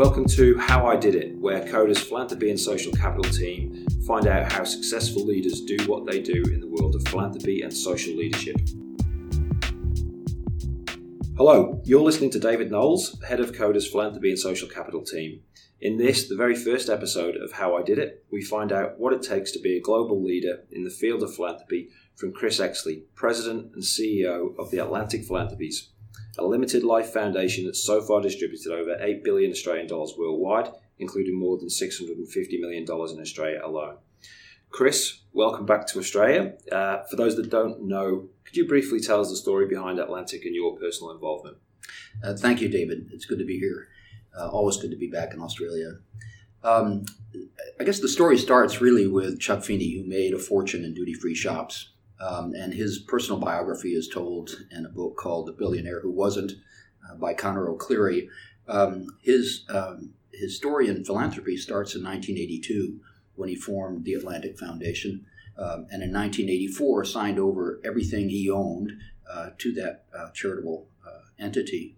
[0.00, 4.50] Welcome to How I Did It, where Koda's philanthropy and social capital team find out
[4.50, 8.56] how successful leaders do what they do in the world of philanthropy and social leadership.
[11.36, 15.42] Hello, you're listening to David Knowles, head of Koda's philanthropy and social capital team.
[15.82, 19.12] In this, the very first episode of How I Did It, we find out what
[19.12, 23.02] it takes to be a global leader in the field of philanthropy from Chris Oechsli,
[23.14, 25.90] President and CEO of the Atlantic Philanthropies,
[26.38, 31.38] a limited life foundation that's so far distributed over 8 billion Australian dollars worldwide, including
[31.38, 33.96] more than $650 million in Australia alone.
[34.70, 36.54] Chris, welcome back to Australia.
[36.70, 40.44] Uh, for those that don't know, could you briefly tell us the story behind Atlantic
[40.44, 41.56] and your personal involvement?
[42.22, 43.08] Uh, thank you, David.
[43.12, 43.88] It's good to be here.
[44.38, 45.98] Uh, always good to be back in Australia.
[46.62, 47.06] Um,
[47.80, 51.14] I guess the story starts really with Chuck Feeney, who made a fortune in duty
[51.14, 51.90] free shops.
[52.20, 56.52] Um, and his personal biography is told in a book called The Billionaire Who Wasn't
[57.08, 58.28] uh, by Conor O'Clery.
[58.68, 63.00] Um, his, um, his story in philanthropy starts in 1982
[63.36, 65.24] when he formed the Atlantic Foundation.
[65.58, 68.92] Um, and in 1984 signed over everything he owned
[69.30, 71.96] uh, to that uh, charitable uh, entity.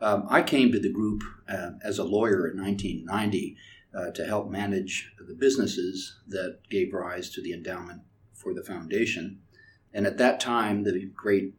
[0.00, 3.56] Um, I came to the group uh, as a lawyer in 1990
[3.94, 8.02] uh, to help manage the businesses that gave rise to the endowment
[8.32, 9.40] for the foundation.
[9.94, 11.54] And at that time, the great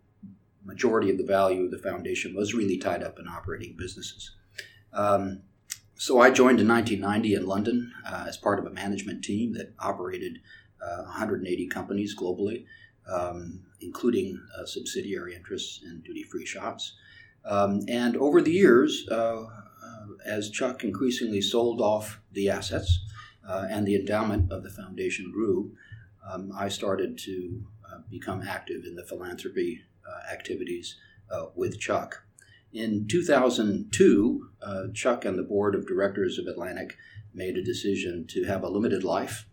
[0.64, 4.36] majority of the value of the foundation was really tied up in operating businesses.
[4.94, 5.44] Um,
[5.95, 9.73] so I joined in 1990 in London uh, as part of a management team that
[9.80, 10.39] operated
[10.81, 12.66] uh, 180 companies globally,
[13.09, 16.95] um, including uh, subsidiary interests in duty free shops.
[17.45, 23.06] Um, and over the years, uh, uh, as Chuck increasingly sold off the assets
[23.47, 25.72] uh, and the endowment of the foundation grew,
[26.28, 27.63] um, I started to
[28.10, 30.96] become active in the philanthropy uh, activities
[31.31, 32.24] uh, with Chuck.
[32.74, 34.50] In 2002,
[34.94, 36.97] Chuck and the board of directors of Atlantic
[37.34, 39.46] made a decision to have a limited life,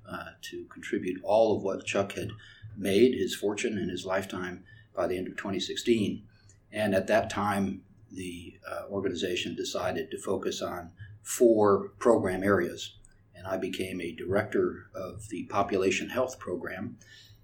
[0.43, 2.31] to contribute all of what Chuck had
[2.77, 4.65] made, his fortune in his lifetime,
[4.95, 6.25] by the end of 2016.
[6.73, 10.91] And at that time, the uh, organization decided to focus on
[11.23, 12.97] four program areas.
[13.35, 16.99] And I became a director of the Population Health Program,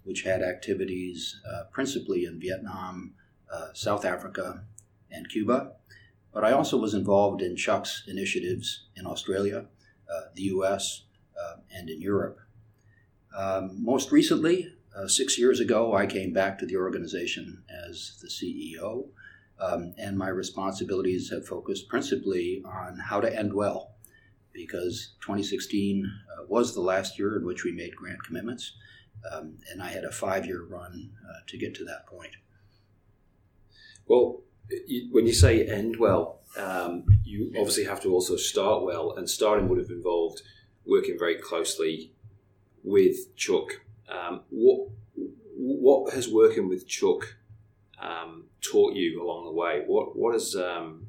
[0.09, 3.13] which had activities uh, principally in Vietnam,
[3.53, 4.63] uh, South Africa,
[5.11, 5.73] and Cuba.
[6.33, 9.67] But I also was involved in Chuck's initiatives in Australia,
[10.11, 11.03] uh, the US,
[11.39, 12.39] uh, and in Europe.
[13.37, 18.29] Um, most recently, uh, six years ago, I came back to the organization as the
[18.29, 19.09] CEO,
[19.59, 23.91] um, and my responsibilities have focused principally on how to end well,
[24.53, 28.73] because 2016 uh, was the last year in which we made grant commitments.
[29.31, 32.37] Um, and I had a five year run uh, to get to that point.
[34.07, 34.41] Well,
[34.87, 39.29] you, when you say end well, um, you obviously have to also start well, and
[39.29, 40.41] starting would have involved
[40.85, 42.11] working very closely
[42.83, 43.81] with Chuck.
[44.09, 44.89] Um, what
[45.55, 47.35] what has working with Chuck
[48.01, 49.83] um, taught you along the way?
[49.85, 51.07] What what is um,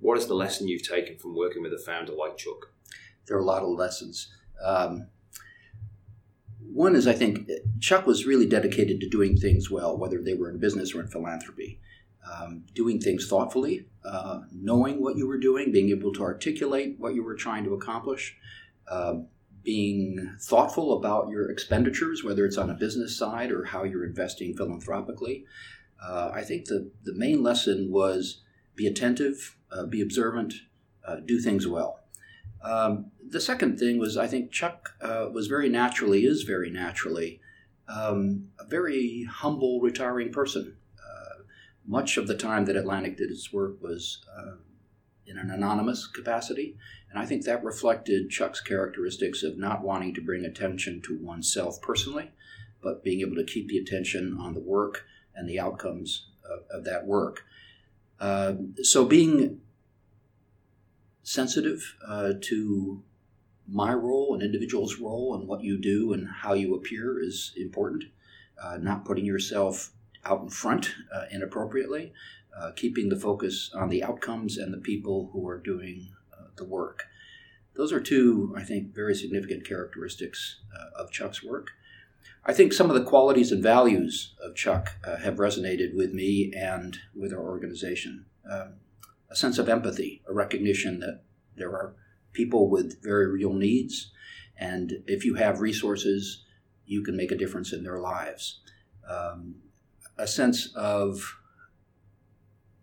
[0.00, 2.72] what is the lesson you've taken from working with a founder like Chuck?
[3.26, 4.32] There are a lot of lessons.
[4.64, 5.06] Um,
[6.72, 7.48] one is I think
[7.80, 11.08] Chuck was really dedicated to doing things well, whether they were in business or in
[11.08, 11.80] philanthropy.
[12.30, 17.14] Um, doing things thoughtfully, uh, knowing what you were doing, being able to articulate what
[17.14, 18.36] you were trying to accomplish,
[18.88, 19.14] uh,
[19.62, 24.54] being thoughtful about your expenditures, whether it's on a business side or how you're investing
[24.54, 25.44] philanthropically.
[26.02, 28.42] Uh, I think the, the main lesson was
[28.76, 30.54] be attentive, uh, be observant,
[31.06, 32.00] uh, do things well.
[32.62, 37.40] Um, the second thing was I think Chuck uh, was very naturally, is very naturally,
[37.88, 40.76] um, a very humble, retiring person.
[40.98, 41.42] Uh,
[41.86, 44.56] much of the time that Atlantic did its work was uh,
[45.26, 46.76] in an anonymous capacity,
[47.08, 51.80] and I think that reflected Chuck's characteristics of not wanting to bring attention to oneself
[51.80, 52.30] personally,
[52.82, 56.84] but being able to keep the attention on the work and the outcomes of, of
[56.84, 57.44] that work.
[58.18, 59.60] Uh, so being
[61.22, 63.02] sensitive uh, to
[63.70, 68.04] my role, an individual's role, and what you do and how you appear is important.
[68.62, 69.92] Uh, not putting yourself
[70.24, 72.12] out in front uh, inappropriately,
[72.58, 76.64] uh, keeping the focus on the outcomes and the people who are doing uh, the
[76.64, 77.04] work.
[77.76, 81.68] Those are two, I think, very significant characteristics uh, of Chuck's work.
[82.44, 86.52] I think some of the qualities and values of Chuck uh, have resonated with me
[86.56, 88.26] and with our organization.
[88.50, 88.74] Um,
[89.30, 91.22] a sense of empathy, a recognition that
[91.56, 91.94] there are
[92.32, 94.12] people with very real needs,
[94.56, 96.44] and if you have resources,
[96.86, 98.60] you can make a difference in their lives.
[99.08, 99.56] Um,
[100.16, 101.36] a sense of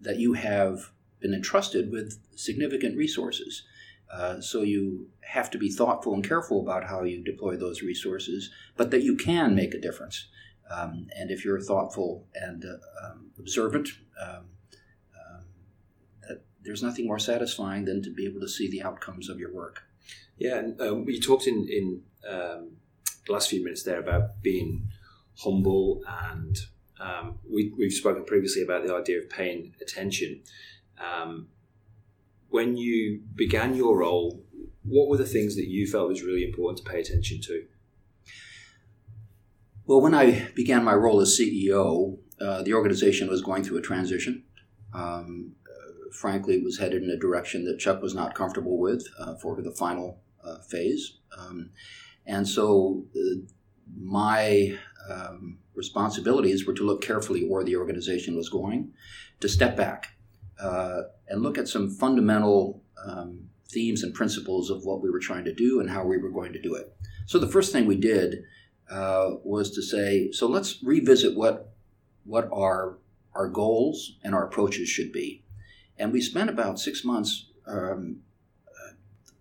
[0.02, 3.64] that you have been entrusted with significant resources,
[4.10, 8.50] Uh, so you have to be thoughtful and careful about how you deploy those resources,
[8.78, 10.30] but that you can make a difference.
[10.70, 13.90] Um, and if you're thoughtful and uh, um, observant,
[14.22, 14.46] um,
[16.68, 19.84] there's nothing more satisfying than to be able to see the outcomes of your work.
[20.38, 22.72] Yeah, and um, you talked in in um,
[23.26, 24.90] the last few minutes there about being
[25.38, 26.58] humble, and
[27.50, 30.42] we, we've spoken previously about the idea of paying attention.
[32.50, 34.44] when you began your role,
[34.84, 37.66] what were the things that you felt was really important to pay attention to?
[39.86, 43.82] Well, when I began my role as CEO, uh, the organization was going through a
[43.82, 44.44] transition.
[44.94, 45.56] Um,
[46.14, 49.72] frankly, was headed in a direction that Chuck was not comfortable with uh, for the
[49.72, 51.18] final uh, phase.
[51.38, 51.72] Um,
[52.26, 53.40] and so uh,
[53.96, 54.78] my
[55.10, 58.92] um, responsibilities were to look carefully where the organization was going,
[59.40, 60.18] to step back
[60.60, 65.46] uh, and look at some fundamental um, themes and principles of what we were trying
[65.46, 66.96] to do and how we were going to do it.
[67.26, 68.44] So the first thing we did
[68.90, 71.74] uh, was to say, so let's revisit what
[72.24, 72.98] what our
[73.34, 75.44] our goals and our approaches should be.
[75.98, 78.22] And we spent about six months, um,
[78.68, 78.94] uh,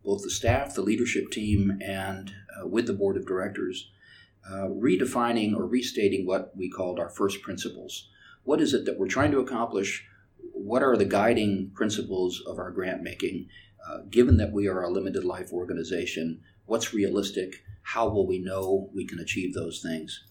[0.04, 3.90] both the staff, the leadership team, and uh, with the board of directors,
[4.48, 8.08] uh, redefining or restating what we called our first principles.
[8.44, 10.06] What is it that we're trying to accomplish?
[10.52, 13.48] What are the guiding principles of our grant making?
[13.86, 17.62] Uh, given that we are a limited life organization, what's realistic?
[17.86, 20.24] how will we know we can achieve those things?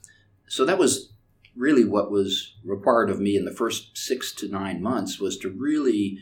[0.48, 1.14] So that was
[1.56, 5.50] really what was required of me in the first six to nine months was to
[5.50, 6.20] really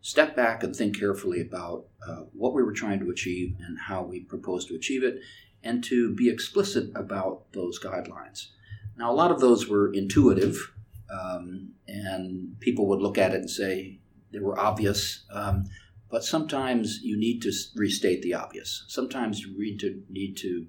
[0.00, 4.02] step back and think carefully about uh, what we were trying to achieve and how
[4.02, 5.18] we proposed to achieve it,
[5.64, 8.50] and to be explicit about those guidelines.
[8.96, 10.72] Now, a lot of those were intuitive,
[11.10, 13.98] um, and people would look at it and say
[14.32, 15.24] they were obvious.
[15.32, 15.64] Um,
[16.08, 18.84] but sometimes you need to restate the obvious.
[18.86, 20.66] Sometimes you need to need to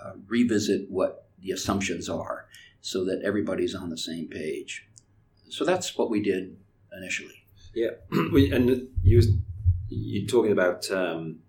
[0.00, 2.46] uh, revisit what the assumptions are
[2.80, 4.86] so that everybody's on the same page.
[5.48, 6.56] So that's what we did
[6.96, 7.44] initially.
[7.74, 9.22] Yeah, and you
[9.88, 11.40] you're talking about um,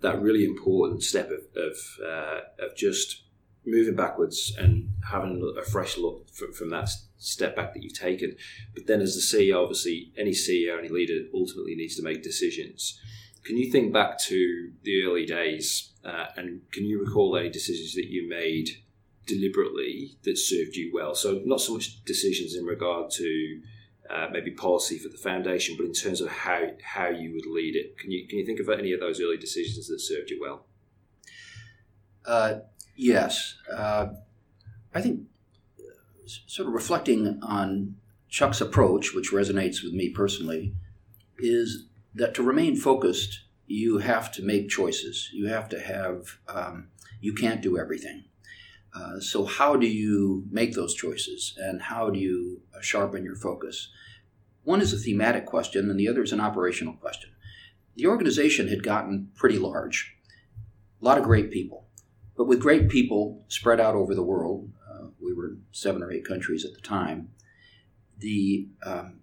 [0.00, 3.22] that really important step of of, uh, of, just
[3.66, 8.36] moving backwards and having a fresh look from, from, that step back that you've taken.
[8.74, 13.00] But then, as the CEO, obviously, any CEO, any leader ultimately needs to make decisions.
[13.44, 17.94] Can you think back to the early days uh, and can you recall any decisions
[17.94, 18.68] that you made
[19.28, 21.14] deliberately that served you well?
[21.14, 23.60] So, not so much decisions in regard to
[24.10, 27.76] uh, maybe policy for the foundation, but in terms of how, how you would lead
[27.76, 27.98] it.
[27.98, 30.64] Can you, can you think of any of those early decisions that served you well?
[32.24, 32.60] Uh,
[32.96, 33.54] yes.
[33.72, 34.08] Uh,
[34.94, 35.22] I think
[36.26, 37.96] sort of reflecting on
[38.28, 40.74] Chuck's approach, which resonates with me personally,
[41.38, 45.30] is that to remain focused, you have to make choices.
[45.32, 46.88] You have to have, um,
[47.20, 48.24] you can't do everything.
[48.94, 53.36] Uh, so, how do you make those choices and how do you uh, sharpen your
[53.36, 53.90] focus?
[54.64, 57.30] One is a thematic question, and the other is an operational question.
[57.96, 60.16] The organization had gotten pretty large,
[61.00, 61.86] a lot of great people,
[62.36, 66.12] but with great people spread out over the world, uh, we were in seven or
[66.12, 67.30] eight countries at the time.
[68.18, 69.20] The um,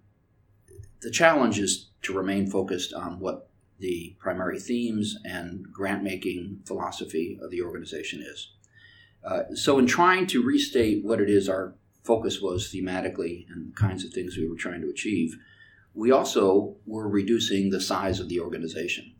[1.01, 7.37] the challenge is to remain focused on what the primary themes and grant making philosophy
[7.41, 8.54] of the organization is.
[9.25, 13.75] Uh, so, in trying to restate what it is our focus was thematically and the
[13.75, 15.35] kinds of things we were trying to achieve,
[15.95, 19.15] we also were reducing the size of the organization.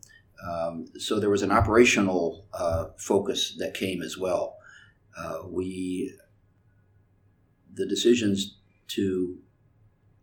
[0.48, 4.58] Um, so, there was an operational uh, focus that came as well.
[5.18, 6.14] Uh, we,
[7.74, 8.58] the decisions
[8.88, 9.38] to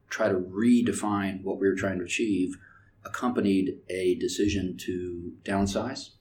[0.09, 2.55] try to redefine what we were trying to achieve
[3.03, 6.11] accompanied a decision to downsize,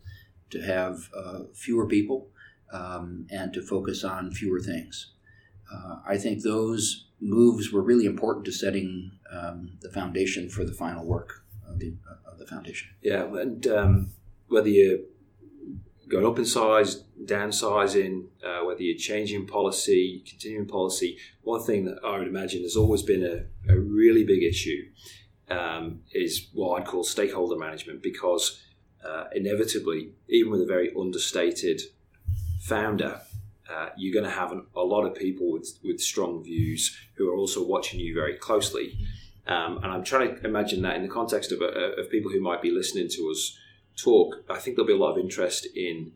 [0.51, 2.29] to have uh, fewer people,
[2.73, 5.13] um, and to focus on fewer things.
[5.73, 10.73] Uh, I think those moves were really important to setting um, the foundation for the
[10.73, 11.95] final work of the,
[12.31, 12.91] of the foundation.
[13.01, 14.11] Yeah, and um,
[14.49, 14.99] whether you're
[16.09, 21.99] going up in size, downsizing, uh, whether you're changing policy, continuing policy, one thing that
[22.05, 24.91] I would imagine has always been a, a really big issue
[25.49, 28.63] um, is what I'd call stakeholder management because
[29.05, 31.81] uh, inevitably, even with a very understated
[32.63, 33.21] founder,
[33.73, 37.31] uh, you're going to have an, a lot of people with, with strong views who
[37.31, 38.97] are also watching you very closely.
[39.47, 42.41] Um, and I'm trying to imagine that in the context of, uh, of people who
[42.41, 43.59] might be listening to us
[43.97, 44.37] talk.
[44.49, 46.13] I think there'll be a lot of interest in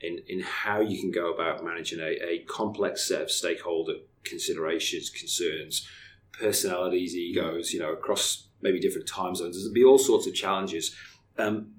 [0.00, 5.08] in, in how you can go about managing a, a complex set of stakeholder considerations,
[5.08, 5.88] concerns,
[6.32, 9.56] personalities, egos, you know, across maybe different time zones.
[9.56, 10.94] There'll be all sorts of challenges.
[11.38, 11.72] Um,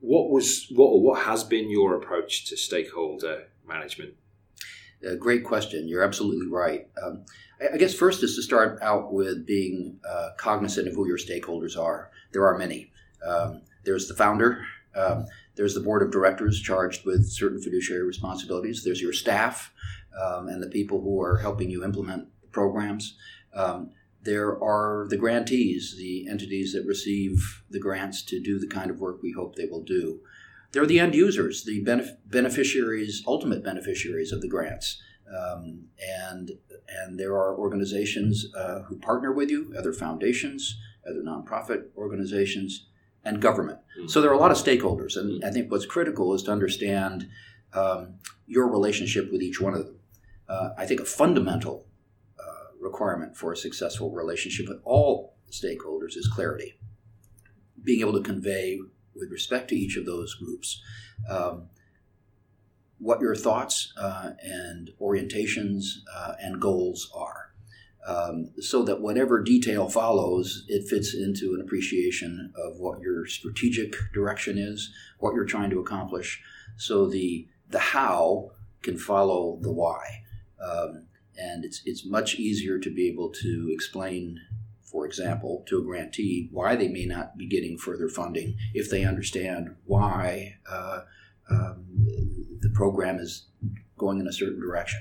[0.00, 4.14] what was what or what has been your approach to stakeholder management?
[5.18, 5.88] Great question.
[5.88, 6.86] You're absolutely right.
[7.02, 7.24] Um,
[7.60, 11.18] I, I, guess first is to start out with being uh, cognizant of who your
[11.18, 12.10] stakeholders are.
[12.32, 12.92] There are many.
[13.26, 14.64] Um, there's the founder.
[14.94, 18.84] Um, there's the board of directors charged with certain fiduciary responsibilities.
[18.84, 19.72] There's your staff
[20.20, 23.16] um, and the people who are helping you implement programs.
[23.54, 23.90] Um,
[24.22, 29.00] there are the grantees, the entities that receive the grants to do the kind of
[29.00, 30.20] work we hope they will do.
[30.72, 35.02] There are the end users, the benef- beneficiaries, ultimate beneficiaries of the grants.
[35.28, 36.52] Um, and
[36.88, 42.86] and there are organizations uh, who partner with you, other foundations, other nonprofit organizations,
[43.24, 43.78] and government.
[43.98, 44.08] Mm-hmm.
[44.08, 47.28] So there are a lot of stakeholders, and I think what's critical is to understand
[47.72, 48.14] um,
[48.46, 49.98] your relationship with each one of them.
[50.48, 51.86] Uh, I think a fundamental
[52.92, 56.74] requirement for a successful relationship with all stakeholders is clarity.
[57.82, 58.78] Being able to convey,
[59.14, 60.80] with respect to each of those groups,
[61.28, 61.68] um,
[62.98, 65.82] what your thoughts uh, and orientations
[66.14, 67.52] uh, and goals are
[68.06, 73.94] um, so that whatever detail follows, it fits into an appreciation of what your strategic
[74.12, 76.42] direction is, what you're trying to accomplish.
[76.76, 78.50] So the the how
[78.82, 80.22] can follow the why,
[80.62, 81.06] um,
[81.42, 84.38] and it's it's much easier to be able to explain,
[84.82, 89.04] for example, to a grantee why they may not be getting further funding if they
[89.04, 91.00] understand why uh,
[91.50, 91.84] um,
[92.60, 93.46] the program is
[93.98, 95.00] going in a certain direction.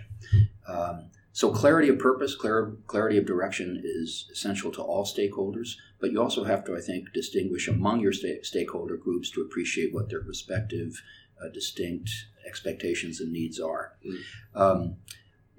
[0.67, 6.11] Um, so clarity of purpose, clar- clarity of direction is essential to all stakeholders, but
[6.11, 10.09] you also have to, I think, distinguish among your sta- stakeholder groups to appreciate what
[10.09, 11.01] their respective
[11.41, 12.11] uh, distinct
[12.45, 13.93] expectations and needs are.
[14.05, 14.17] Mm.
[14.55, 14.95] Um,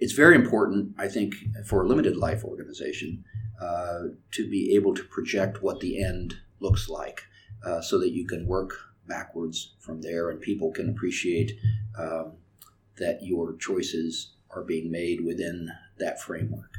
[0.03, 1.33] it's very important, I think,
[1.65, 3.25] for a limited life organization
[3.61, 4.01] uh,
[4.33, 7.23] to be able to project what the end looks like
[7.65, 8.73] uh, so that you can work
[9.07, 11.53] backwards from there and people can appreciate
[11.97, 12.33] um,
[12.99, 16.73] that your choices are being made within that framework.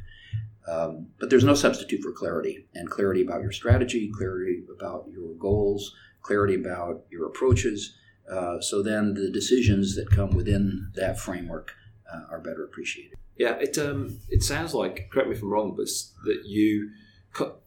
[0.68, 5.34] Um, but there's no substitute for clarity, and clarity about your strategy, clarity about your
[5.36, 7.96] goals, clarity about your approaches.
[8.30, 11.72] Uh, so then the decisions that come within that framework
[12.13, 13.17] uh, are better appreciated.
[13.38, 15.88] Yeah, it um, it sounds like correct me if I'm wrong, but
[16.25, 16.91] that you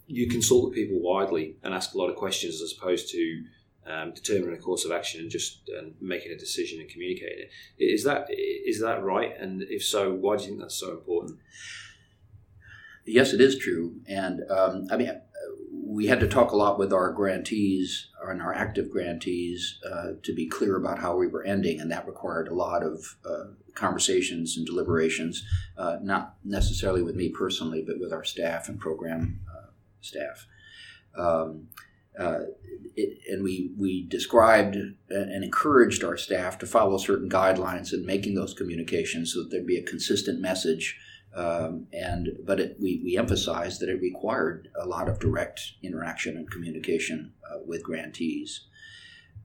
[0.06, 3.44] you consult with people widely and ask a lot of questions as opposed to
[3.86, 5.68] um, determining a course of action and just
[6.00, 7.50] making a decision and communicating it.
[7.82, 9.32] Is that is that right?
[9.38, 11.38] And if so, why do you think that's so important?
[13.04, 14.00] Yes, it is true.
[14.08, 15.20] And um, I mean,
[15.86, 20.34] we had to talk a lot with our grantees and our active grantees uh, to
[20.34, 24.56] be clear about how we were ending, and that required a lot of uh, conversations
[24.56, 25.44] and deliberations,
[25.78, 29.68] uh, not necessarily with me personally, but with our staff and program uh,
[30.00, 30.46] staff.
[31.16, 31.68] Um,
[32.18, 32.40] uh,
[32.96, 38.34] it, and we, we described and encouraged our staff to follow certain guidelines in making
[38.34, 40.98] those communications so that there'd be a consistent message.
[41.34, 46.36] Um, and but it, we, we emphasized that it required a lot of direct interaction
[46.36, 48.66] and communication uh, with grantees.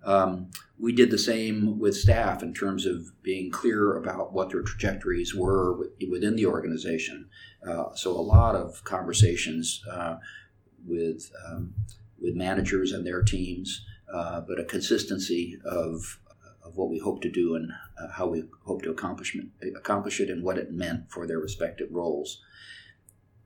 [0.04, 4.64] Um, we did the same with staff in terms of being clear about what their
[4.64, 7.30] trajectories were within the organization.
[7.68, 10.16] Uh, so a lot of conversations uh,
[10.86, 11.74] with um,
[12.20, 16.20] with managers and their teams, uh, but a consistency of
[16.64, 19.36] of what we hope to do and uh, how we hope to accomplish
[20.20, 22.42] it and what it meant for their respective roles.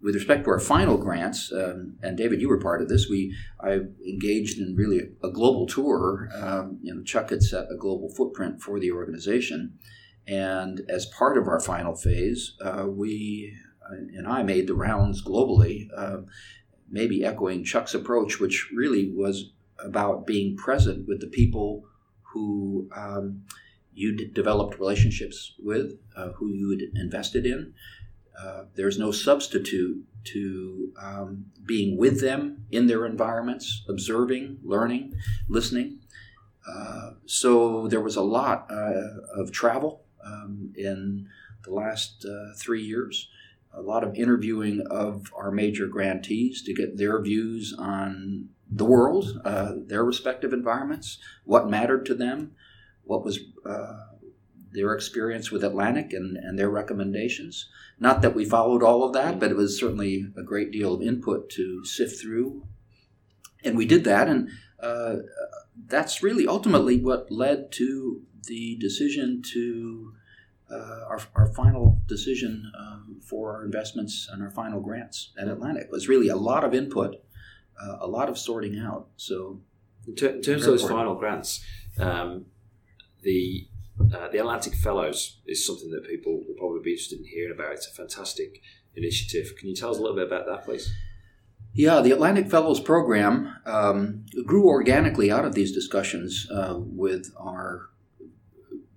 [0.01, 3.10] With respect to our final grants, um, and David, you were part of this.
[3.10, 6.29] We I engaged in really a, global tour.
[6.36, 9.79] Um, you know, Chuck had set a global footprint for the organization,
[10.27, 13.57] and as part of our final phase, uh, we
[13.89, 16.27] and I made the rounds globally, um,
[16.89, 21.84] maybe echoing Chuck's approach, which really was about being present with the people
[22.35, 23.43] who um,
[23.93, 27.73] you developed relationships with, uh, who you had invested in.
[28.37, 35.13] Uh, there's no substitute to um, being with them in their environments, observing, learning,
[35.47, 35.99] listening.
[36.69, 41.25] Uh, so there was a lot uh, of travel um, in
[41.63, 43.29] the last uh, three years
[43.75, 49.41] a lot of interviewing of our major grantees to get their views on the world,
[49.45, 52.51] uh, their respective environments, what mattered to them,
[53.03, 54.15] what was uh,
[54.72, 57.69] their experience with Atlantic and, and their recommendations.
[58.00, 61.01] Not that we followed all of that, but it was certainly a great deal of
[61.01, 62.67] input to sift through.
[63.63, 65.17] And we did that, and uh,
[65.88, 70.13] that's really ultimately what led to the decision to
[70.72, 75.88] uh, our, our final decision um, for our investments and our final grants at Atlantic
[75.91, 77.15] was really a lot of input,
[77.82, 79.08] uh, a lot of sorting out.
[79.17, 79.62] So
[80.08, 81.00] In, ter- in terms of those important.
[81.00, 81.63] final grants,
[82.00, 82.46] um,
[83.22, 83.67] the
[84.13, 87.72] uh, the Atlantic Fellows is something that people will probably be interested in hearing about.
[87.74, 88.62] It's a fantastic
[88.96, 89.53] initiative.
[89.58, 90.91] Can you tell us a little bit about that, please?
[91.74, 97.89] Yeah, the Atlantic Fellows Program um, grew organically out of these discussions uh, with our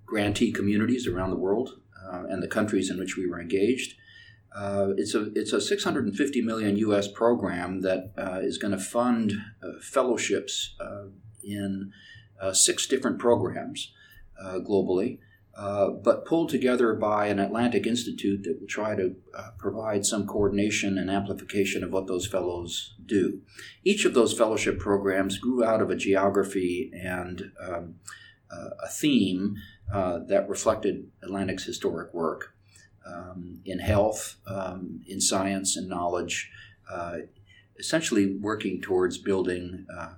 [0.04, 3.94] grantee communities around the world uh, and the countries in which we were engaged.
[4.54, 7.08] Uh, it's a it's a 650 million U.S.
[7.08, 11.04] program that uh, is going to fund uh, fellowships uh,
[11.42, 11.92] in
[12.40, 13.92] uh, six different programs
[14.64, 15.18] globally,
[15.56, 19.16] but pulled together by an Atlantic Institute that will try to
[19.58, 23.40] provide some coordination and amplification of what those fellows do.
[23.82, 27.96] Each of those fellowship programs grew out of a geography and um,
[28.48, 29.56] a theme
[29.92, 32.54] that reflected Atlantic's historic work
[33.12, 36.50] um, in health, um, in science, and knowledge,
[36.90, 37.18] uh,
[37.78, 40.14] essentially working towards building uh,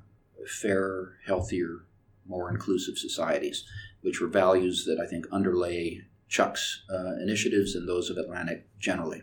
[0.46, 1.84] fairer, healthier,
[2.26, 3.64] more inclusive societies,
[4.02, 9.22] which were values that I think underlay Chuck's uh, initiatives and those of Atlantic generally.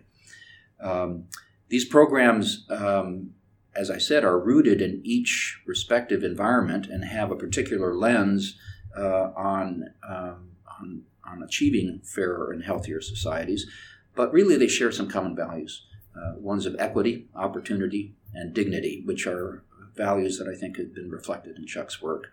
[0.79, 1.25] Um,
[1.69, 3.31] these programs, um,
[3.75, 8.57] as I said, are rooted in each respective environment and have a particular lens
[8.95, 13.67] uh, on, um, on, on achieving fairer and healthier societies.
[14.15, 15.85] But really, they share some common values
[16.17, 19.63] uh, ones of equity, opportunity, and dignity, which are
[19.95, 22.27] values that I think have been reflected in Chuck's work.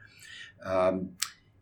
[0.65, 1.11] Um,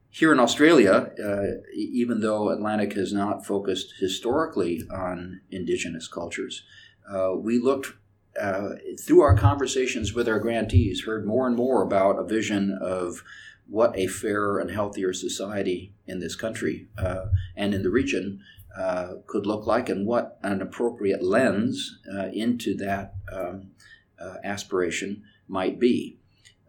[0.08, 6.64] here in Australia, uh, even though Atlantic has not focused historically on Indigenous cultures,
[7.10, 7.94] uh, we looked
[8.40, 8.70] uh,
[9.00, 13.22] through our conversations with our grantees, heard more and more about a vision of
[13.66, 17.26] what a fairer and healthier society in this country uh,
[17.56, 18.40] and in the region
[18.76, 23.70] uh, could look like, and what an appropriate lens uh, into that um,
[24.18, 26.18] uh, aspiration might be.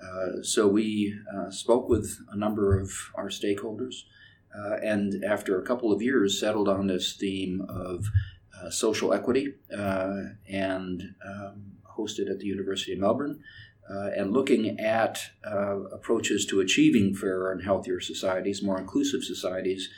[0.01, 4.03] Uh, so we uh, spoke with a number of our stakeholders,
[4.83, 8.05] and after a couple of years, settled on this theme of
[8.69, 13.39] social equity and um, hosted at the University of Melbourne.
[13.89, 19.89] Uh, and looking at uh, approaches to achieving fairer and healthier societies, more inclusive societies,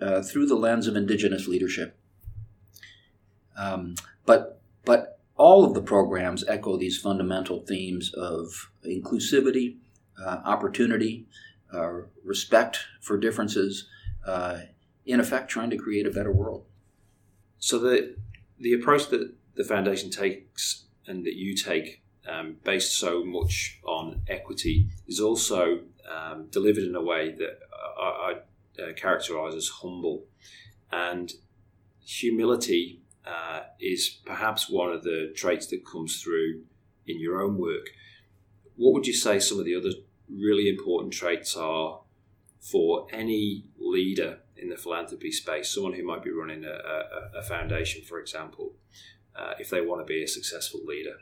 [0.00, 1.96] uh, through the lens of Indigenous leadership.
[3.56, 3.94] Um,
[4.26, 9.76] but but all of the programs echo these fundamental themes of inclusivity,
[10.20, 11.26] uh, opportunity,
[11.72, 13.88] uh, respect for differences.
[14.26, 14.60] Uh,
[15.06, 16.64] in effect, trying to create a better world.
[17.58, 18.16] So the
[18.58, 24.22] the approach that the foundation takes and that you take, um, based so much on
[24.28, 27.58] equity, is also um, delivered in a way that
[27.98, 30.24] I, I uh, characterise as humble,
[30.90, 31.32] and
[32.04, 36.62] humility uh, is perhaps one of the traits that comes through
[37.06, 37.90] in your own work.
[38.76, 39.90] What would you say some of the other
[40.28, 42.00] really important traits are
[42.60, 47.42] for any leader in the philanthropy space, someone who might be running a, a, a
[47.42, 48.72] foundation, for example,
[49.34, 51.16] uh, if they want to be a successful leader?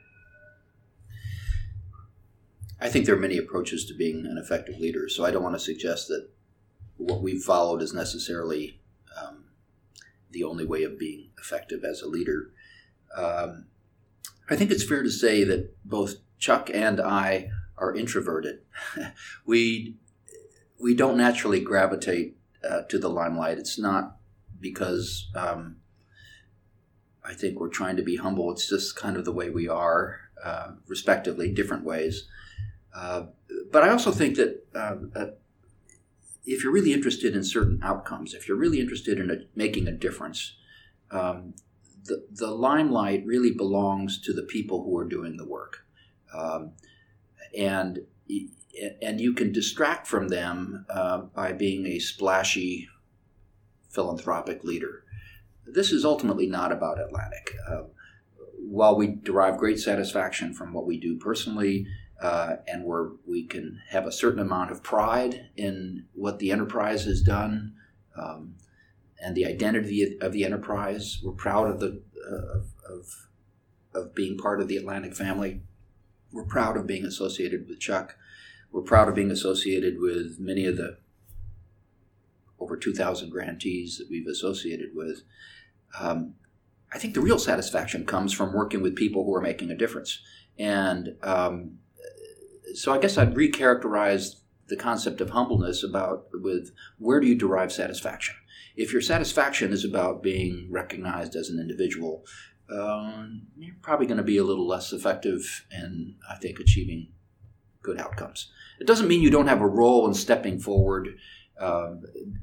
[2.81, 5.57] I think there are many approaches to being an effective leader, so I don't want
[5.57, 6.29] to suggest that
[6.97, 8.81] what we've followed is necessarily
[9.21, 9.45] um,
[10.31, 12.53] the only way of being effective as a leader.
[13.17, 13.67] Um,
[14.51, 18.61] I think it's fair to say that both Chuck and I are introverted.
[19.47, 19.97] we
[20.81, 22.37] we don't naturally gravitate
[22.69, 23.59] uh, to the limelight.
[23.59, 24.17] It's not
[24.61, 25.77] because um,
[27.25, 28.51] I think we're trying to be humble.
[28.53, 32.29] It's just kind of the way we are, uh, respectively, different ways.
[32.95, 33.27] Uh,
[33.71, 35.27] but I also think that uh,
[36.45, 39.93] if you're really interested in certain outcomes, if you're really interested in a, making a
[39.93, 40.57] difference,
[41.11, 41.55] um,
[42.05, 45.85] the, the limelight really belongs to the people who are doing the work.
[46.35, 46.73] Um,
[47.57, 48.01] and,
[49.03, 52.89] and you can distract from them uh, by being a splashy
[53.91, 55.05] philanthropic leader.
[55.67, 57.55] This is ultimately not about Atlantic.
[57.69, 57.83] Uh,
[58.59, 61.87] while we derive great satisfaction from what we do personally,
[62.21, 67.05] uh, and where we can have a certain amount of pride in what the enterprise
[67.05, 67.75] has done
[68.17, 68.55] um,
[69.23, 71.21] and the identity of the enterprise.
[71.23, 73.29] We're proud of the uh, of,
[73.95, 75.63] of being part of the Atlantic family.
[76.33, 78.17] We're proud of being associated with Chuck.
[78.71, 80.99] We're proud of being associated with many of the
[82.61, 85.23] over 2,000 grantees that we've associated with.
[85.99, 86.35] Um,
[86.93, 90.21] I think the real satisfaction comes from working with people who are making a difference.
[90.59, 91.79] And um,
[92.75, 94.37] so I guess I'd recharacterize
[94.69, 98.37] the concept of humbleness about with where do you derive satisfaction?
[98.77, 102.25] If your satisfaction is about being recognized as an individual,
[102.71, 107.09] um, you're probably going to be a little less effective in, I think, achieving
[107.83, 108.51] good outcomes.
[108.79, 111.17] It doesn't mean you don't have a role in stepping forward,
[111.59, 111.95] uh,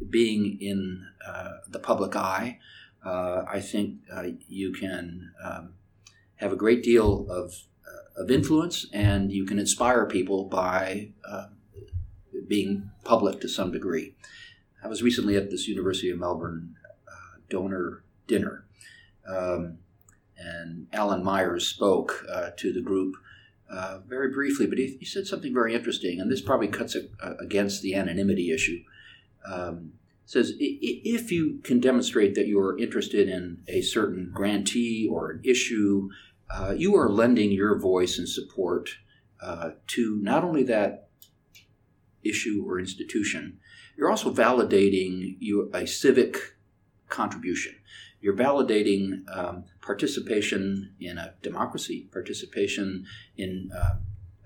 [0.09, 2.59] being in uh, the public eye.
[3.05, 5.73] Uh, I think uh, you can um,
[6.37, 7.53] have a great deal of,
[8.15, 11.09] of influence and you can inspire people by
[12.47, 14.15] being public to some degree.
[14.83, 16.75] I was recently at this University of Melbourne
[17.49, 18.65] donor dinner.
[19.27, 19.79] Um,
[20.37, 23.15] and Allan Myers spoke uh, to the group
[23.69, 27.05] uh, very briefly, but he, he, said something very interesting, and this probably cuts a,
[27.23, 28.79] a, against the anonymity issue.
[29.49, 29.93] Um,
[30.25, 35.41] says if you can demonstrate that you are interested in a certain grantee or an
[35.43, 36.09] issue,
[36.49, 38.89] uh, you are lending your voice and support
[39.41, 41.09] uh, to not only that
[42.23, 43.59] issue or institution,
[43.97, 46.55] you're also validating you, a civic
[47.09, 47.75] contribution.
[48.21, 53.05] You're validating um, participation in a democracy, participation
[53.37, 53.97] in uh,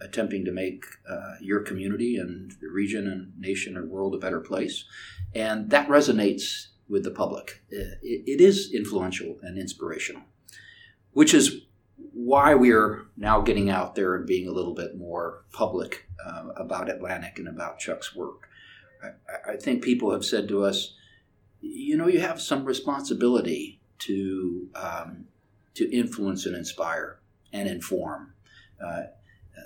[0.01, 4.39] attempting to make uh, your community and the region and nation or world a better
[4.39, 4.85] place.
[5.33, 7.61] And that resonates with the public.
[7.69, 10.23] it, it is influential and inspirational,
[11.11, 11.61] which is
[12.13, 16.49] why we are now getting out there and being a little bit more public uh,
[16.57, 18.47] about Atlantic and about Chuck's work.
[19.03, 20.95] I, I, think people have said to us,
[21.61, 25.25] you know, you have some responsibility to um,
[25.75, 27.19] to influence and inspire
[27.53, 28.33] and inform.
[28.83, 29.03] Uh,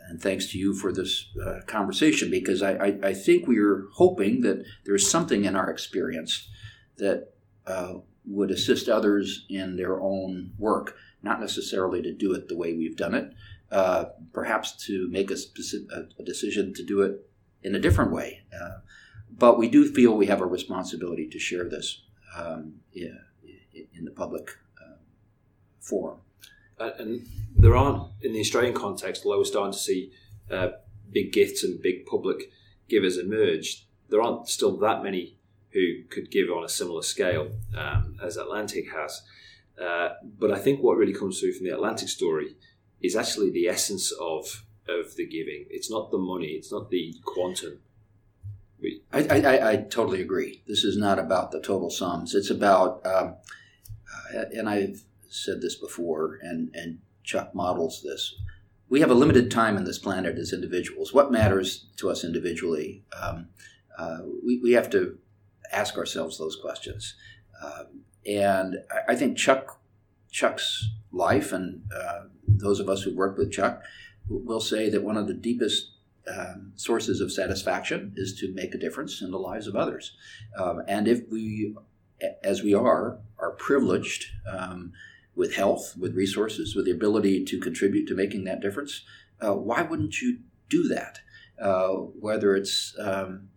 [0.09, 3.85] and thanks to you for this uh, conversation because I, I, I, think we are
[3.93, 6.49] hoping that there's something in our experience
[6.97, 7.33] that
[7.67, 12.73] uh, would assist others in their own work, not necessarily to do it the way
[12.73, 13.33] we've done it,
[13.71, 17.27] uh, perhaps to make a, specific, a, decision to do it
[17.63, 18.41] in a different way.
[18.53, 18.79] Uh,
[19.31, 22.03] but we do feel we have a responsibility to share this
[22.37, 23.17] um, in,
[23.73, 24.97] in, the public uh,
[25.79, 26.19] forum.
[26.79, 30.11] Uh, and there aren't, in the Australian context, although we're starting to see
[30.51, 30.69] uh,
[31.11, 32.51] big gifts and big public
[32.89, 35.37] givers emerge, there aren't still that many
[35.71, 39.23] who could give on a similar scale um, as Atlantic has.
[39.81, 42.55] Uh, but I think what really comes through from the Atlantic story
[43.01, 45.65] is actually the essence of of the giving.
[45.69, 46.47] It's not the money.
[46.47, 47.79] It's not the quantum.
[49.13, 50.61] I, I, I, totally agree.
[50.67, 52.35] This is not about the total sums.
[52.35, 53.35] It's about, um,
[54.35, 58.35] uh, and I've said this before, and, and Chuck models this.
[58.89, 61.13] We have a limited time in this planet as individuals.
[61.13, 63.05] What matters to us individually?
[63.19, 63.47] Um,
[63.97, 65.17] uh, we, we have to
[65.71, 67.15] ask ourselves those questions.
[67.63, 69.79] Um, and I, think Chuck
[70.31, 73.81] Chuck's life, and uh, those of us who worked with Chuck,
[74.27, 75.91] will say that one of the deepest
[76.27, 80.15] um, sources of satisfaction is to make a difference in the lives of others.
[80.57, 81.75] Um, and if we,
[82.43, 84.93] as we are, are privileged um,
[85.35, 89.03] with health, with resources, with the ability to contribute to making that difference,
[89.41, 91.19] uh, why wouldn't you do that?
[91.61, 93.49] Uh, whether it's um,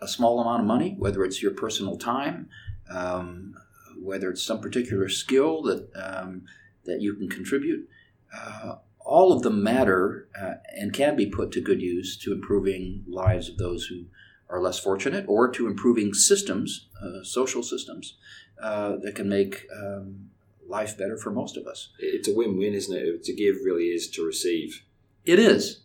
[0.00, 2.48] a small amount of money, whether it's your personal time,
[2.90, 3.54] um,
[4.00, 6.42] whether it's some particular skill that um,
[6.84, 7.88] that you can contribute.
[8.36, 13.04] Uh, all of them matter uh, and can be put to good use to improving
[13.08, 14.04] lives of those who
[14.48, 18.16] are less fortunate or to improving systems, uh, social systems,
[18.62, 20.30] uh, that can make um,
[20.68, 21.90] life better for most of us.
[21.98, 23.24] It's a win win, isn't it?
[23.24, 24.84] To give really is to receive.
[25.24, 25.80] It is.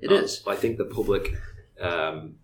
[0.00, 0.42] It is.
[0.46, 1.34] I think the public
[1.80, 2.36] um,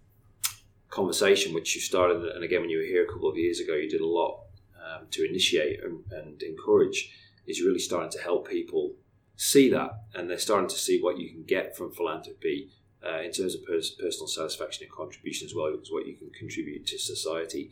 [0.88, 3.74] conversation, which you started, and again, when you were here a couple of years ago,
[3.74, 4.44] you did a lot
[4.90, 7.12] um, to initiate and, and encourage,
[7.46, 8.94] is really starting to help people
[9.36, 12.70] see that, and they're starting to see what you can get from philanthropy
[13.06, 16.30] uh, in terms of pers- personal satisfaction and contribution as well as what you can
[16.30, 17.70] contribute to society.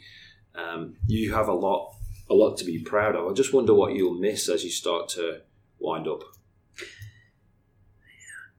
[0.55, 1.95] Um, you have a lot,
[2.31, 3.31] a lot to be proud of.
[3.31, 5.43] I just wonder what you'll miss as you start to
[5.79, 6.23] wind up.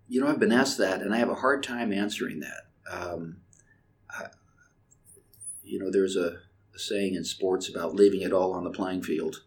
[0.08, 2.68] You know, I've been asked that, and I have a hard time answering that.
[2.92, 3.38] Um,
[4.10, 4.28] I,
[5.64, 6.40] you know, there's a, a
[6.76, 9.44] saying in sports about leaving it all on the playing field.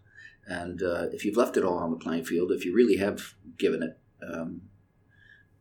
[0.47, 3.35] And uh, if you've left it all on the playing field, if you really have
[3.59, 4.63] given it um,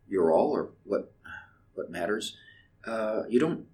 [0.08, 1.14] your all or what
[1.74, 2.36] what matters,
[2.86, 3.66] uh, you don't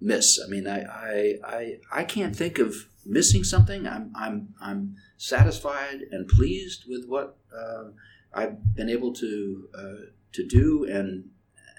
[0.00, 0.40] miss.
[0.44, 2.74] I mean, I, I I I can't think of
[3.06, 3.86] missing something.
[3.86, 7.90] I'm I'm I'm satisfied and pleased with what uh,
[8.34, 11.30] I've been able to uh, to do and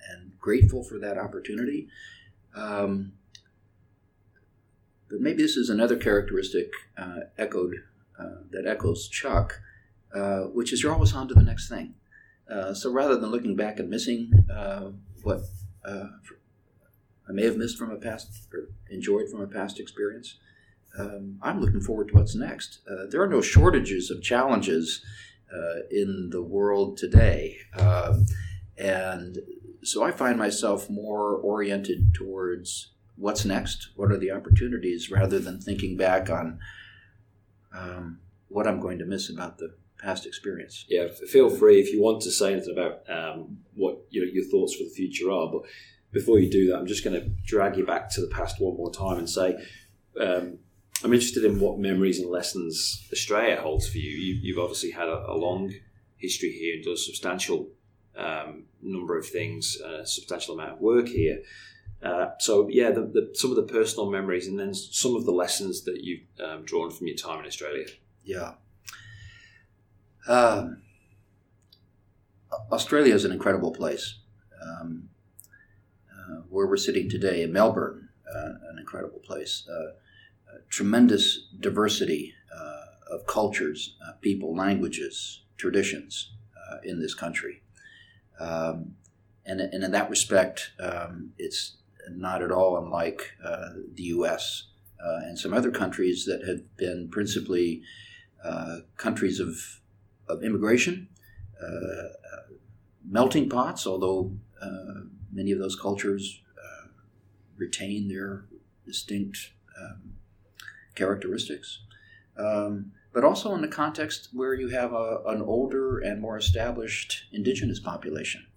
[0.10, 1.88] and grateful for that opportunity.
[2.56, 3.14] Um,
[5.12, 7.76] but maybe this is another characteristic uh, echoed
[8.18, 9.60] uh, that echoes Chuck,
[10.16, 11.96] uh, which is you're always on to the next thing.
[12.50, 14.32] Uh, so rather than looking back and missing
[15.24, 15.42] what
[15.86, 20.38] I may have missed from a past or enjoyed from a past experience,
[20.98, 22.80] um, I'm looking forward to what's next.
[22.90, 25.04] Uh, there are no shortages of challenges
[25.54, 28.26] uh, in the world today, um,
[28.78, 29.38] and
[29.84, 35.60] so I find myself more oriented towards what's next, what are the opportunities, rather than
[35.60, 36.60] thinking back on
[37.74, 40.86] um, what I'm going to miss about the past experience.
[40.90, 44.76] Yeah, feel free if you want to say anything about um, what your, your thoughts
[44.76, 45.50] for the future are.
[45.52, 45.62] But
[46.12, 48.76] before you do that, I'm just going to drag you back to the past one
[48.76, 49.56] more time and say
[50.20, 50.58] um,
[51.04, 54.12] I'm interested in what memories and lessons Australia holds for you.
[54.12, 55.74] you have obviously had a, a, long
[56.18, 57.70] history here and done a substantial
[58.16, 61.40] um, number of things, a substantial amount of work here.
[62.04, 65.32] Uh, so yeah, the, the, some of the personal memories and then some of the
[65.32, 67.86] lessons that you've um, drawn from your time in Australia.
[68.24, 68.54] Yeah.
[70.28, 70.82] Um,
[72.72, 74.20] Australia is an incredible place.
[74.62, 75.10] Um,
[76.32, 79.68] uh, where we're sitting today in Melbourne, uh, an incredible place.
[79.70, 79.92] Uh,
[80.70, 86.32] tremendous diversity uh, of cultures, uh, people, languages, traditions
[86.84, 87.62] in this country.
[88.40, 88.96] Um,
[89.46, 91.78] and, and in that respect, um, it's
[92.10, 94.68] not at all unlike the U.S.
[95.00, 97.84] and some other countries that have been principally
[98.98, 99.82] countries of
[100.32, 101.10] of immigration,
[101.62, 102.54] uh, uh,
[103.08, 106.42] melting pots, although uh, many of those cultures
[107.58, 108.46] retain their
[108.88, 110.14] distinct um,
[110.96, 111.84] characteristics.
[112.36, 117.26] Um, but also in the context where you have a, an older and more established
[117.32, 118.48] indigenous population.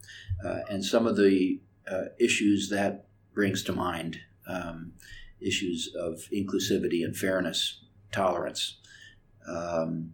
[0.42, 4.92] Uh, and some of the uh, issues that brings to mind um,
[5.40, 8.78] issues of inclusivity and fairness, tolerance,
[9.46, 10.12] um,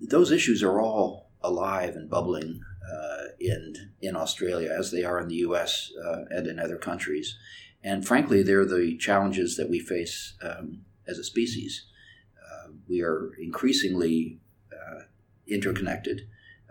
[0.00, 2.60] those issues are all alive and bubbling
[2.92, 5.90] uh, in in Australia as they are in the U.S.
[6.04, 7.38] Uh, and in other countries.
[7.82, 11.86] And frankly, they're the challenges that we face um, as a species.
[12.38, 14.40] Uh, we are increasingly
[14.72, 15.02] uh,
[15.46, 16.22] interconnected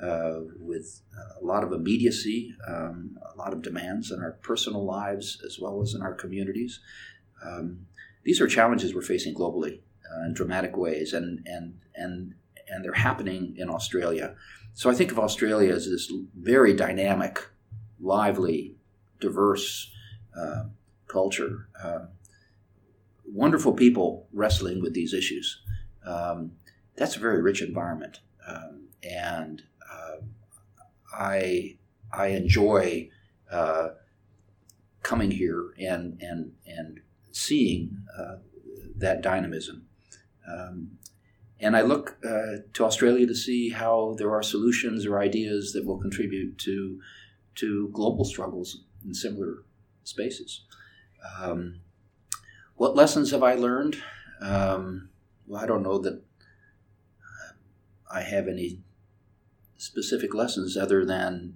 [0.04, 1.02] uh, with
[1.42, 5.82] a lot of immediacy, um, a lot of demands in our personal lives as well
[5.82, 6.80] as in our communities.
[7.46, 7.86] Um,
[8.24, 9.80] these are challenges we're facing globally
[10.12, 12.36] uh, in dramatic ways, and and and
[12.68, 14.36] and they're happening in Australia.
[14.74, 17.48] So I think of Australia as this very dynamic,
[18.00, 18.76] lively,
[19.20, 19.92] diverse
[20.36, 20.64] uh,
[21.08, 21.68] culture.
[21.82, 22.06] Uh,
[23.26, 25.62] wonderful people wrestling with these issues.
[26.06, 26.54] Um,
[26.96, 29.73] that's a very rich environment, um, and uh,
[31.14, 31.78] I
[32.12, 33.10] I enjoy
[33.52, 33.90] uh,
[35.02, 37.00] coming here and and and
[37.32, 38.36] seeing uh,
[38.98, 39.86] that dynamism.
[40.48, 40.98] Um,
[41.60, 45.86] and I look uh, to Australia to see how there are solutions or ideas that
[45.86, 47.00] will contribute to
[47.56, 49.64] to global struggles in similar
[50.04, 50.66] spaces.
[51.40, 51.80] Um,
[52.76, 53.98] what lessons have I learned?
[54.42, 55.10] Um,
[55.48, 56.22] well, I don't know that
[58.12, 58.82] I have any
[59.84, 61.56] specific lessons other than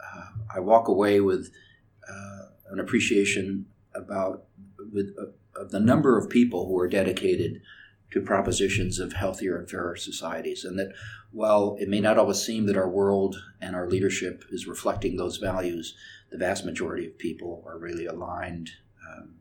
[0.00, 1.50] uh, I walk away with
[2.08, 3.66] uh, an appreciation
[3.96, 4.44] about
[4.92, 7.60] with, uh, of the number of people who are dedicated
[8.12, 10.64] to propositions of healthier and fairer societies.
[10.64, 10.92] And that
[11.32, 15.38] while it may not always seem that our world and our leadership is reflecting those
[15.38, 15.96] values,
[16.30, 18.70] the vast majority of people are really aligned
[19.10, 19.34] um,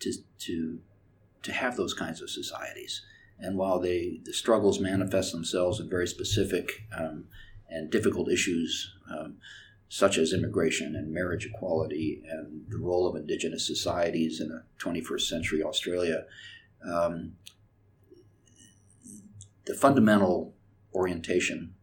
[0.00, 0.80] to, to,
[1.44, 3.02] to have those kinds of societies.
[3.38, 7.24] And while they, the struggles manifest themselves in very specific um,
[7.68, 9.36] and difficult issues, um,
[9.88, 15.20] such as immigration and marriage equality and the role of indigenous societies in a 21st
[15.20, 16.24] century Australia,
[16.84, 17.32] um,
[19.66, 20.54] the fundamental
[20.94, 21.74] orientation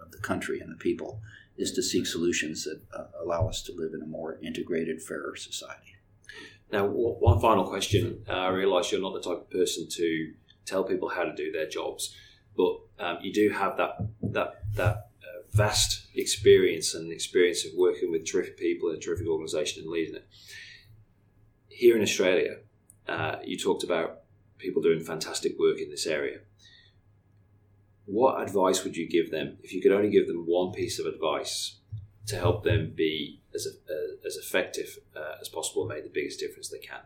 [0.00, 1.20] of the country and the people
[1.56, 5.36] is to seek solutions that uh, allow us to live in a more integrated, fairer
[5.36, 5.96] society.
[6.72, 8.24] Now, one final question.
[8.26, 10.32] Uh, I realize you're not the type of person to
[10.64, 12.14] tell people how to do their jobs,
[12.56, 18.10] but um, you do have that that that uh, vast experience and experience of working
[18.10, 20.26] with terrific people in a terrific organisation and leading it.
[21.68, 22.56] Here in Australia,
[23.08, 24.20] uh, you talked about
[24.58, 26.38] people doing fantastic work in this area
[28.06, 31.06] what advice would you give them if you could only give them one piece of
[31.06, 31.76] advice
[32.26, 36.40] to help them be as, uh, as effective uh, as possible and make the biggest
[36.40, 37.00] difference they can?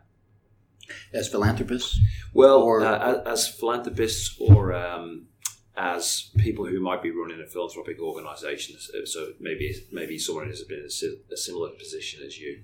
[1.13, 1.99] As philanthropists?
[2.33, 2.81] Well, or...
[2.81, 5.27] uh, as philanthropists or um,
[5.75, 8.77] as people who might be running a philanthropic organisation.
[9.05, 12.63] So maybe maybe someone has been in a similar position as you.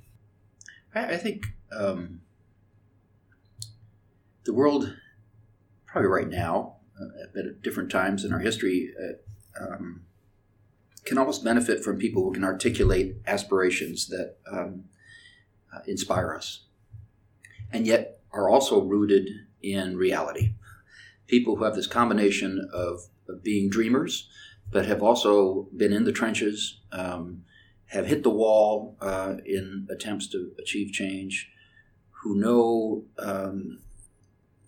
[0.96, 2.22] I think um,
[4.44, 4.96] the world,
[5.88, 6.76] probably right now,
[7.36, 10.04] at different times in our history uh, um,
[11.04, 14.86] can almost benefit from people who can articulate aspirations that um,
[15.74, 16.66] uh, inspire us
[17.74, 19.30] and yet are also rooted
[19.62, 20.54] in reality.
[21.28, 24.30] People who have this combination of, of being dreamers,
[24.72, 27.44] but have also been in the trenches, um,
[27.88, 31.52] have hit the wall uh, in attempts to achieve change,
[32.10, 33.80] who know um,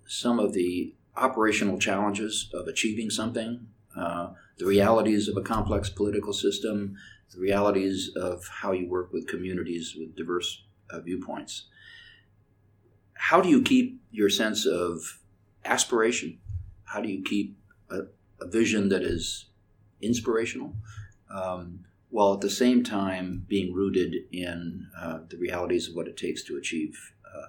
[0.08, 6.34] some of the operational challenges of achieving something, uh, the realities of a complex political
[6.34, 6.96] system,
[7.34, 11.68] the realities of how you work with communities with diverse uh, viewpoints.
[13.30, 15.20] How do you keep your sense of
[15.66, 16.38] aspiration?
[16.84, 17.58] How do you keep
[17.90, 18.02] a,
[18.40, 19.46] a vision that is
[20.00, 20.76] inspirational?
[21.32, 26.18] Um, while at the same time being rooted in uh, the realities of what it
[26.18, 27.48] takes to achieve uh,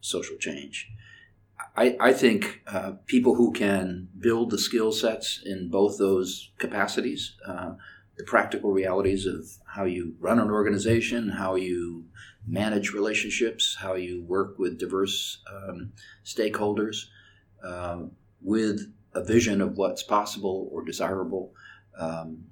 [0.00, 0.92] social change.
[1.76, 7.34] I, I think uh, people who can build the skill sets in both those capacities,
[7.44, 7.72] uh,
[8.16, 9.44] the practical realities of
[9.74, 12.04] how you run an organization, how you
[12.46, 15.92] manage relationships, how you work with diverse um,
[16.24, 17.06] stakeholders,
[17.62, 21.52] um, with a vision of what's possible or desirable.
[21.98, 22.44] Um,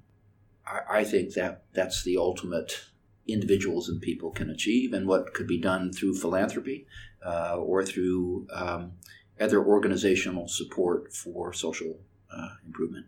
[0.66, 2.84] I, I think that that's the ultimate
[3.26, 6.86] individuals and people can achieve and what could be done through philanthropy
[7.24, 8.92] uh, or through um,
[9.38, 11.98] other organizational support for social
[12.34, 13.06] uh, improvement.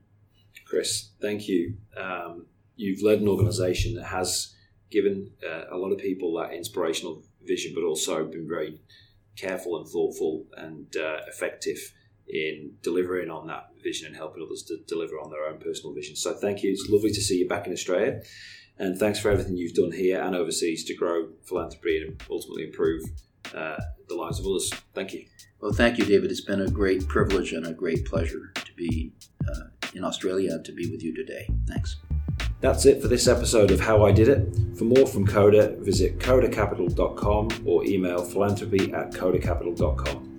[0.66, 1.74] Chris, thank you.
[1.96, 4.54] Um, you've led an organization that has
[4.90, 8.80] given uh, a lot of people that inspirational vision, but also been very
[9.36, 11.78] careful and thoughtful and uh, effective
[12.28, 16.14] in delivering on that vision and helping others to deliver on their own personal vision.
[16.14, 16.70] So thank you.
[16.70, 18.20] It's lovely to see you back in Australia.
[18.78, 23.02] And thanks for everything you've done here and overseas to grow philanthropy and ultimately improve
[23.54, 23.76] uh,
[24.08, 24.72] the lives of others.
[24.94, 25.26] Thank you.
[25.60, 26.30] Well, thank you, David.
[26.30, 29.12] It's been a great privilege and a great pleasure to be
[29.46, 31.48] uh, in Australia and to be with you today.
[31.66, 31.96] Thanks.
[32.60, 34.54] That's it for this episode of How I Did It.
[34.76, 40.29] For more from Koda, visit kodacapital.com or email philanthropy at kodacapital.com.